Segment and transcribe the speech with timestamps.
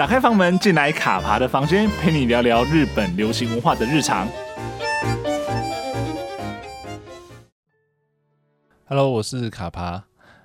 [0.00, 4.26] 打开房门，进来卡爬的房间，陪你聊聊日本流行文化的日常。
[8.86, 10.02] Hello，我是卡爬。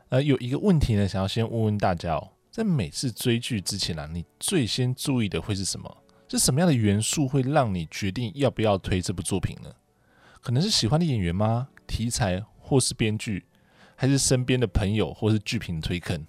[0.10, 5.90] 呃，有一个问题呢，想要先问问大家哦，在每次追剧之前啊，你最先注意的会是什么？
[6.28, 9.70] 是什么样的元素会让你决定要不要推这部作品呢？
[10.42, 11.70] 可能是喜欢的演员吗？
[11.88, 13.46] 题材，或是编剧，
[13.96, 16.28] 还是身边的朋友，或是剧评推坑？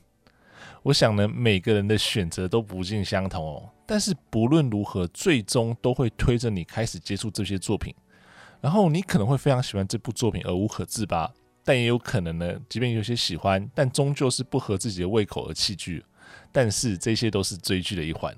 [0.83, 3.69] 我想呢，每个人的选择都不尽相同哦。
[3.85, 7.95] 但是不论如何，最终都会推着你开始接触这些作品。
[8.61, 11.33] 然后你可能会非常喜欢这部作品而无可自拔。
[11.65, 16.05] 但也有可能呢，即便有些喜欢，但终究是不合自己的胃口而弃剧。
[16.53, 18.35] 但是这些都是追剧的一环。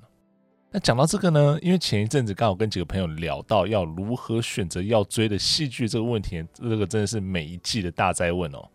[0.71, 8.69] 那讲到这个呢，因为前一阵子刚好跟几个朋友聊到要如何选择要追的戏剧这个问题，这个真的是每一季的大灾问哦。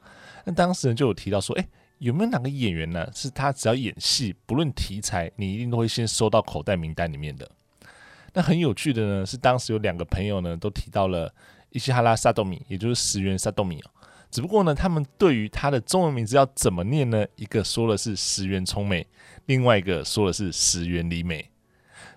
[0.44, 1.68] 那当时呢就有提到说，诶，
[2.04, 7.50] 有没有哪个演员呢，是他只要演戏，不论题材，你一定都会先收到口袋名单里面的。
[8.34, 11.32] 那很有趣的呢，是当时有两个朋友呢都提到了
[11.70, 13.90] 伊西哈拉萨多米，也就是石原萨多米哦。
[14.30, 17.24] 只不过呢，他们对于他的中文名字要怎么念呢？
[17.36, 19.06] 一个说的是石原聪美，
[19.46, 21.48] 另外一个说的是石原里美。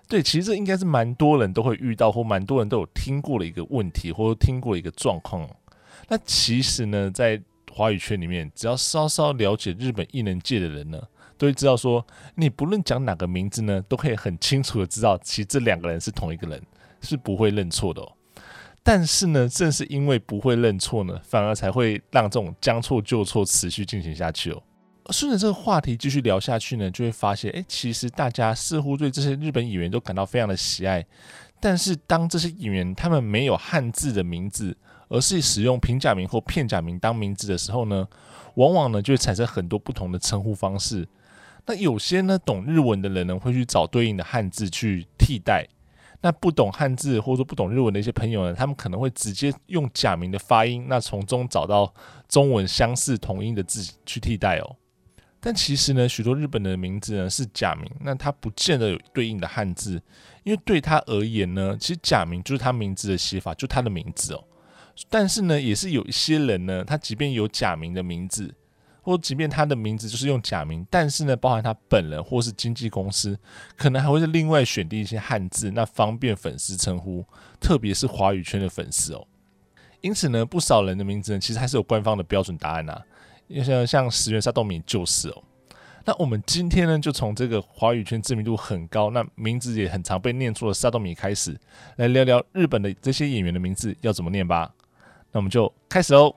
[0.06, 5.48] 对，其实这应该是蛮多人都会遇到，或蛮多人都有听过的一个问题，或者听过一个状况。
[6.08, 7.40] 那其实呢，在
[7.78, 11.00] 华语圈里面，只要稍稍了解日本艺能界的人呢，
[11.36, 16.60] 都会知道说，你不论讲哪个名字呢，都可以很清楚的知道，其实这两个人是同一个人，
[17.00, 18.12] 是不会认错的哦。
[18.82, 24.60] 但是呢，正是因为不会认错呢，反而才会让这种将错就错持续进行下去哦。
[25.10, 31.06] 顺着这个话题继续聊下去呢，就会发现，哎，其实大家似乎对这些日本演员都感到非常的喜爱。
[31.60, 34.76] 但是当这些演员他们没有汉字的名字，
[35.08, 38.06] 而是使用平假名或片假名当名字的时候呢，
[38.54, 41.08] 往往呢就会产生很多不同的称呼方式。
[41.66, 45.66] 那有些呢懂日文的人呢，会去找对应的汉字去替代。
[46.20, 51.94] 那不懂汉字或者说不懂日文的一些朋友呢，他们可能会直接用假名的发音，那从中找到
[52.28, 54.76] 中文相似同音的字去替代哦。
[55.40, 60.02] 但其实呢，许多日本的名字呢是假名，那它不见得有对应的汉字，
[60.42, 64.42] 因为对他而言呢，其实假名就是他名字的写法，就他的名字哦。
[65.08, 68.54] 但是呢，也是有一些人呢，他即便有假名的名字。
[69.00, 73.38] 或即便他的名字就是用假名，但是呢，包含他本人或是经纪公司，
[73.74, 77.24] 可能还会是另外选定一些汉字，那方便粉丝称呼，
[77.58, 79.26] 特别是华语圈的粉丝哦。
[80.02, 83.00] 因此呢，不少人的名字呢，其实还是有官方的标准答案呐。
[83.64, 85.42] 像像石原沙豆米就是哦。
[86.04, 91.58] 那我们今天呢，就从这个华语圈知名度很高，那名字也很常被念错的沙豆米开始，
[91.96, 94.74] 来聊聊日本的这些演员的名字要怎么念吧。
[95.30, 96.34] 那我们就开始喽。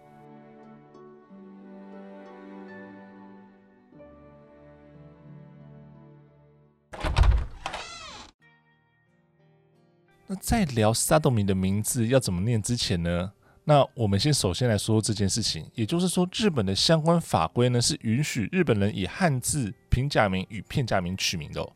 [10.27, 13.33] 那在聊萨多米的名字要怎么念之前呢，
[13.65, 21.69] 那我们先首先来说这件事情，也就是说，日本的相关法规呢是允许日本人以汉字平假名与片假名取名的。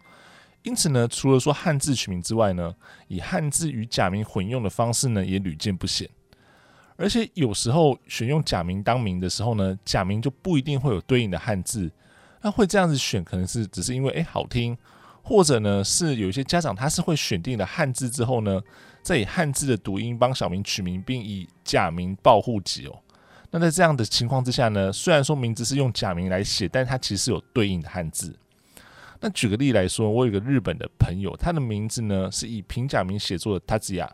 [0.63, 2.73] 因此呢，除了说汉字取名之外呢，
[3.09, 6.09] 以汉字与假名混用的方式呢也屡见不鲜。
[6.97, 11.91] 而且有时候选用假名当名的时候呢，假名就不一定会有对应的汉字。
[12.41, 14.77] 那会这样子选，可能是只是因为诶好听。
[15.27, 18.61] 或者呢，是有一些家长他是会选定了汉字之后呢，
[19.01, 22.95] 再以汉字的读音帮小明取名，并以假名报户籍哦。
[23.49, 28.37] 那在这样的情况之下呢，虽然说名字是用假名来写，但它其实有对应的汉字。
[29.19, 34.07] 那举个例来说，我有个日本的朋友，他的名字呢是以平假名写作的塔子雅。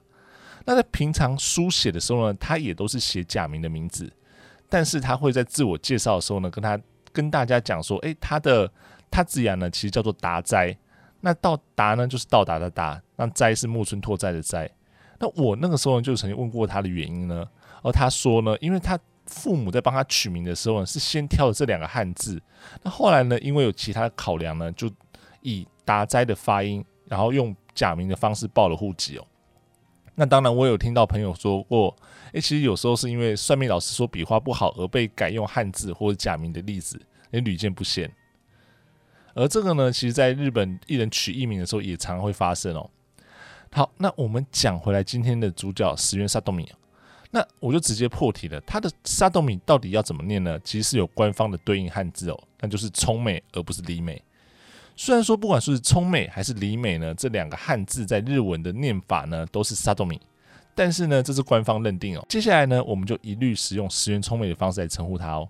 [0.66, 4.12] 那在平常书写的时候呢，他也都是写假名的名字，
[4.70, 6.80] 但是他会在自我介绍的时候呢，跟他
[7.12, 8.72] 跟大家讲说，诶，他的
[9.10, 10.78] 塔子雅呢，其实叫做达哉。
[11.22, 14.70] 那到达呢，就是到达的达，那哉是木村拓哉的哉。
[15.20, 17.48] 那我那个时候呢，就曾经问过他的原因呢，
[17.84, 22.42] 而他说呢，因为他父母在帮他取名的时候呢，是先挑了这两个汉字，
[22.82, 24.90] 那后来呢，因为有其他的考量呢，就
[25.42, 29.28] 以达哉的发音，然后用假名的方式报了户籍哦。
[30.15, 31.95] 那当然，我有听到朋友说过，
[32.33, 37.01] 诶，其实有时候是因为算命老师说笔画不好而被改用汉字或者假名的例子，
[37.31, 38.11] 也屡见不鲜。
[39.35, 42.89] 而这个呢，其实在日本艺人取艺名的时候也常常会发生哦。
[43.71, 46.67] 好，那我们讲回来今天的主角石原さとみ，
[47.31, 50.59] 那我就直接破题了，他的さとみ到底要怎么念呢？
[50.65, 54.23] 其实是有官方的对应汉字哦，那就是聪美而不是里美。
[54.97, 60.19] 虽然说不管是聪美还是里美呢，这两个汉字在日文的念法呢都是さとみ，
[60.75, 62.25] 但是呢这是官方认定哦。
[62.29, 65.49] 接下来呢，我们就一律使用石原聪美的方式来称呼他哦。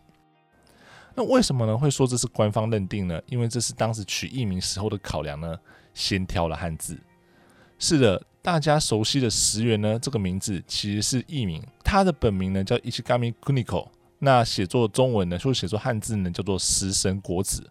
[1.14, 1.78] 那为什么呢？
[1.78, 3.18] 会说这是官方认定呢？
[3.26, 5.56] 因为这是当时取艺名时候的考量呢，
[5.94, 6.98] 先挑了汉字。
[7.78, 13.88] 是的，大家熟悉的石原呢，这个名字其实是艺名，他的本名呢叫 Ichigami Kuniko，
[14.18, 17.70] 那写作中文呢，或写作汉字呢，叫做石神果子。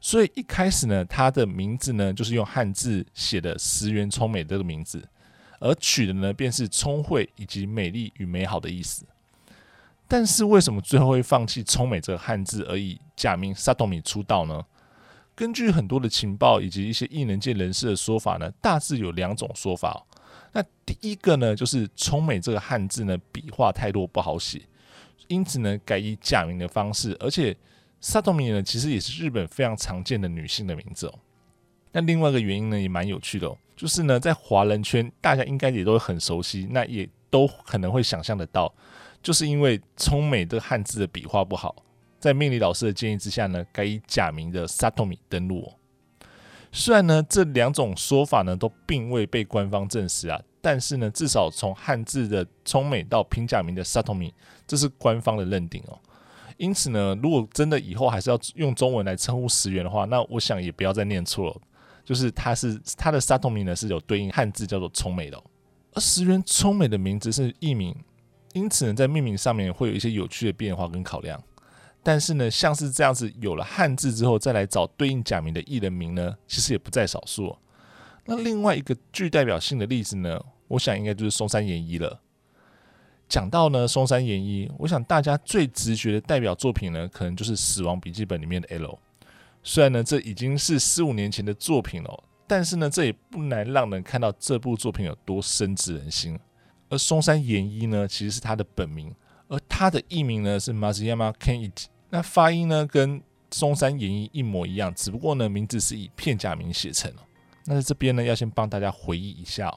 [0.00, 5.02] 所以一开始呢，他的名字呢就是用汉字写的石原聪美这个名字，
[5.58, 9.04] 而取的呢便是聪慧以及美丽与美好的意思。
[10.06, 14.64] 但是为什么最后会放弃聪美这个汉字，而以假名 Satomi 出道呢？
[15.34, 20.06] 根据很多的情报以及一些艺能界人士的说法呢，大致有两种说法。
[20.52, 24.62] 那第一个呢，就是聪美这个汉字呢笔画太多不好写，
[25.26, 27.56] 因此呢改以假名的方式，而且。
[28.02, 31.14] Satomi 呢，其实也是日本非常常见的女性的名字哦。
[31.92, 38.72] 那另外一个原因呢，也蛮有趣的哦，就是呢，在华人圈，大家应该也都很熟悉，那也都可能会想象得到，
[39.22, 41.74] 就是因为聪美这个汉字的笔画不好，
[42.20, 45.74] 在命理老师的建议之下呢，改以假名的 Satomi 登录哦。
[46.70, 54.32] 虽然呢，这两种说法呢都并未被官方证实啊，但是呢，至少从汉字的聪美到平假名的 Satomi，
[54.66, 55.98] 这是官方的认定哦。
[56.56, 61.60] 因此呢，如果真的以后还是要用中文来称呼石原的话，那我想也不要再念错了。
[62.04, 65.42] 就是它是它的 Satomi 呢是有对应汉字叫做聪美的，
[65.92, 67.94] 而石原聪美的名字是艺名，
[68.52, 71.42] 因此呢在命名上面会有一些有趣的变化跟考量。
[72.02, 77.56] 但是呢，像是这样子有了汉字之后再来找对应假名的艺人名呢，其实也不在少数。
[78.24, 82.20] 那另外一个具代表性的例子呢，我想应该就是松山研一了。
[83.28, 88.98] 讲到呢，松山研一，我想大家最直觉的代表作品呢，可能就是《死亡笔记本》里面的 L。
[89.62, 96.38] 虽然呢，这已经是十五年前的作品了，但是呢，这也不难让人看到这部作品有多深植人心。
[96.88, 99.12] 而松山研一呢，其实是他的本名，
[99.48, 101.86] 而他的艺名呢是 Masayama Kenichi。
[102.10, 103.20] 那发音呢跟
[103.50, 107.12] 松山研一一模一样，只不过呢，名字是以片假名写成。
[107.64, 109.76] 那在这边呢，要先帮大家回忆一下。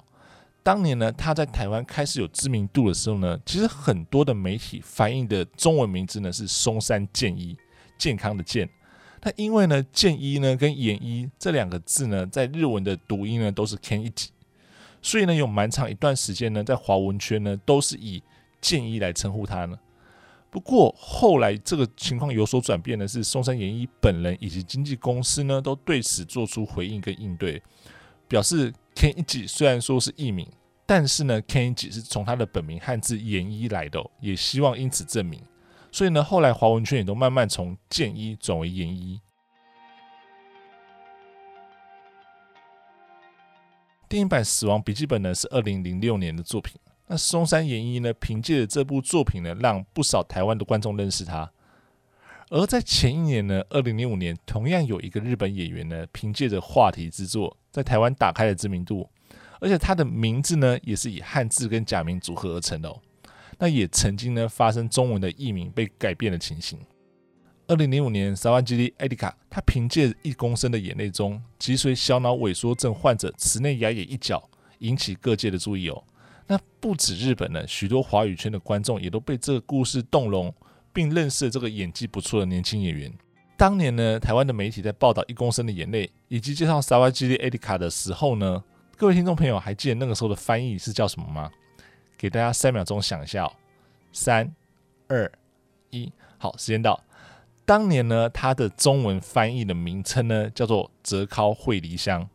[0.61, 7.57] 当年呢，他在台湾开始有知名度的时候呢，其实很多的媒体翻译的中文名字呢是松山健一，
[7.97, 8.69] 健康的健。
[9.21, 14.27] 那因为呢，健一呢跟研一这两个字呢，在日文的读音呢都是 Kenichi，
[15.01, 18.21] 所以呢有蛮长一段时间呢，在华文圈呢都是以
[18.62, 19.79] 健一来称呼他呢。
[20.51, 27.62] 不过后来这个情况有所转变的是，松山研一本人以及经纪公司呢都对此做出回应跟应对。
[28.27, 30.46] 表示 Kenichi 虽然说是艺名，
[30.86, 35.42] 但是呢，Kenichi 是从他的本名汉字研一来的，也希望因此证明。
[35.90, 39.22] 所以呢，后来华文圈也都慢慢从建一转为研一。
[44.10, 46.75] 电影版《死亡笔记本》呢是二零零六年的作品。
[47.07, 51.50] 那松山研一呢，凭借着这部作品呢，让不少台湾的观众认识他。
[52.50, 59.07] 而在前一年呢，二零零五年，同样有一个日本演员呢，凭借着话题之作，在台湾打开了知名度，
[59.60, 63.00] 而且他的名字呢，也是以汉字跟假名组合而成的哦。
[63.60, 66.80] 那也曾经呢，发生中文的译名被改变的情形。
[67.68, 74.50] 二零零五年，萨瓦基里·艾迪卡，他凭借一公升的眼泪中，脊髓小脑萎缩症患者池内雅也一角，
[74.80, 76.04] 引起各界的注意哦。
[76.48, 80.51] 那不止日本呢，许多华语圈的观众也都被这个故事动容。
[80.94, 83.12] 并认识了这个演技不错的年轻演员。
[83.57, 88.63] 当年呢，台湾的媒体在报道《一公升的眼泪》以及介绍萨瓦基里·艾迪卡的时候呢，
[88.96, 91.51] 各位听众朋友还记得那个时候的翻译是叫什么吗？
[92.17, 93.51] 给大家三秒钟想一下哦，
[94.13, 94.53] 三、
[95.08, 95.29] 二、
[95.89, 97.03] 一，好，时间到。
[97.65, 102.29] 当年呢，他的中文翻译的名称呢叫做泽尻惠梨香。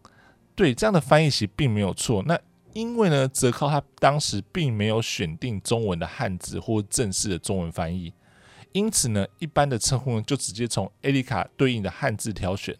[0.54, 2.22] 对，这样的翻译其实并没有错。
[2.26, 2.38] 那
[2.74, 8.12] 因为呢，泽尻他当时并没有选定中文的汉字或正式的中文翻译。
[8.74, 12.76] 因此呢，一般的称呼呢，就直接从艾丽卡对应的汉字挑选，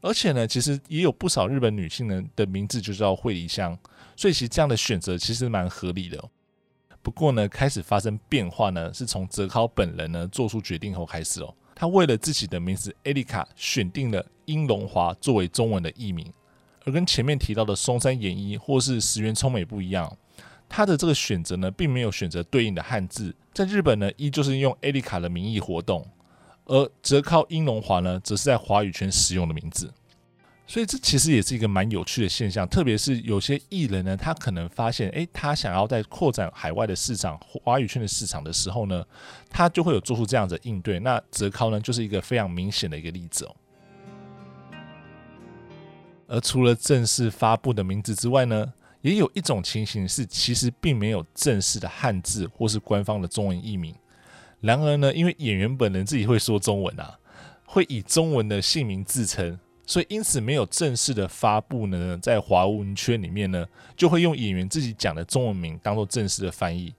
[0.00, 3.78] 而且呢，其实也有不少日本女性呢的名字就叫惠梨香，
[4.16, 6.30] 所以其实这样的选择其实蛮合理的。
[7.02, 11.54] 不过呢，开始发生变化呢，是从泽尻本人呢做出决定后开始哦。
[11.74, 16.32] 他为了自己的名字艾丽卡，选定了英龙华作为中文的译名，
[16.86, 20.16] 而跟前面提到的松山研一或是石原聪美不一样。
[20.74, 26.02] 他的这个选择呢，并没有选择对应的汉字，在日本呢，依旧是用艾丽卡的名义活动，
[26.64, 29.92] 而泽尻英龙华呢，则是在华语圈使用的名字。
[30.66, 39.04] 所以这其实也是一个蛮有趣的现象，特别是有些艺人呢，他可能发现，诶，他想要在扩展海外的市场、华语圈的市场的时候呢，
[39.50, 40.98] 他就会有做出这样的应对。
[41.00, 43.54] 那泽尻呢，就是一个非常明显的一个例子哦。
[46.28, 48.72] 而除了正式发布的名字之外呢，
[49.02, 53.94] 也有一种情形是，其实并没有正式的汉字或是官方的中文译名，
[54.60, 57.18] 然而呢，因为演员本人自己会说中文啊，
[57.64, 63.66] 会以中文的姓名自称，所以因此没有正式的发布呢，在华文圈里面呢，
[63.96, 66.94] 就会用演员自己讲的中文名当做正式的翻译。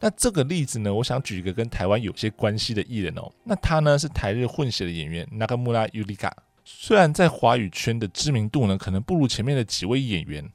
[0.00, 3.32] 那这个例子呢，我想举一个跟台湾有些关系的艺人哦。
[3.44, 6.30] 那他呢是台日混血的演员 Nakamura Yurika。
[6.64, 10.48] 虽然在华语圈的知名度呢，可能不如前面的几位演员，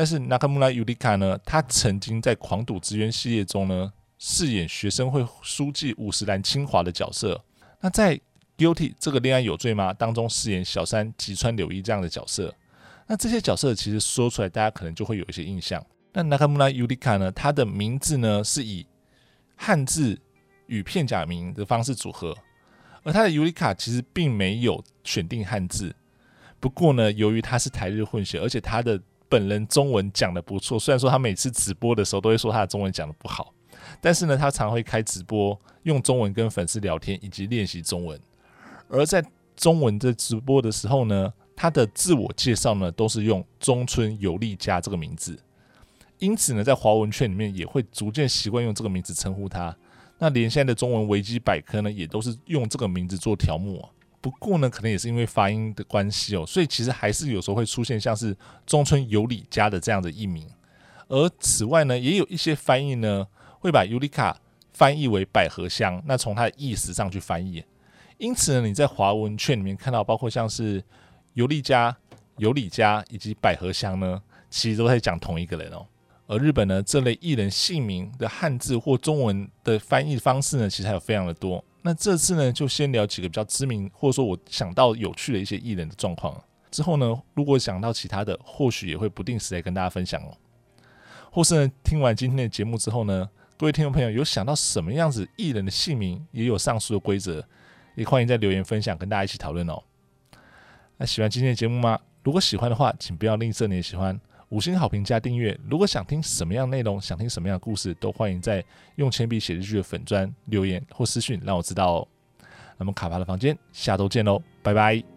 [0.00, 7.44] 但是 Nakamura Yurika 呢，他曾经在《狂赌之渊》系列中呢，饰演学生会书记五十岚清华的角色。
[7.80, 8.16] 那在
[8.56, 9.92] 《Guilty》这个恋爱有罪吗？
[9.92, 12.54] 当中饰演小三吉川柳一这样的角色。
[13.08, 15.84] 那这些角色其实说出来，大家可能就会有一些印象。
[16.14, 18.86] 那 Nakamura Yurika 呢，他的名字呢是以
[19.54, 20.18] 汉字
[20.68, 22.34] 与片假名的方式组合。
[23.02, 25.94] 而他的尤里卡其实并没有选定汉字，
[26.58, 28.98] 不过呢，由于他是台日混血，而且他的
[29.30, 33.54] 本人中文讲得不错，虽然说他每次直播的时候都会说他的中文讲得不好，
[34.00, 38.20] 但是呢，他常会开直播用中文跟粉丝聊天以及练习中文。
[38.88, 39.24] 而在
[39.56, 45.38] 中文的直播的时候呢，他的自我介绍呢都是用中村有利家这个名字，
[46.18, 49.74] 因此呢，在华文圈里面也会逐渐习惯用这个名字称呼他。
[50.18, 53.88] 那连现在的中文维基百科呢，也都是用这个名字做条目啊。
[54.20, 58.36] 不过呢，可能也是因为发音的关系哦，所以其实还是有时候会出现像是
[58.66, 60.46] 中村有里家的这样的译名。
[61.08, 63.26] 而此外呢，也有一些翻译呢，
[63.58, 64.38] 会把尤里卡
[64.72, 67.64] 翻译为百合香，那从它的意思上去翻译。
[68.18, 70.84] 因此呢，你在华文圈里面看到，包括像是
[71.32, 71.96] 尤里家、
[72.36, 75.86] 尤里家以及百合香呢，其实都在讲同一个人哦。
[76.26, 81.64] 而日本呢，这类艺人姓名的汉字或中文的翻译方式呢，其实还有非常的多。
[81.82, 86.38] 那这次呢，就先聊几个比较知名，或者说我想到有趣的一些艺人的状况。
[86.70, 90.36] 之后呢，如果想到其他的，或许也会不定时来跟大家分享哦。
[91.32, 97.44] 或是呢，听完今天的节目之后呢，各位听众朋友有想到什么样子艺人的姓名也有上述的规则，
[97.94, 99.82] 也欢迎在留言分享，跟大家一起讨论哦。
[100.98, 101.98] 那喜欢今天的节目吗？
[102.22, 104.20] 如果喜欢的话，请不要吝啬你的喜欢。
[104.50, 105.58] 五星好评加订阅。
[105.68, 108.64] 如果想听什么样内容，想听什么样的故事，都欢迎在
[108.96, 112.08] 用铅笔写日记的粉砖留言或私信，让我知道哦。
[112.76, 115.09] 那么卡帕的房间，下周见喽，拜拜。